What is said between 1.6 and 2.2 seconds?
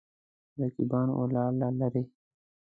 له لرې.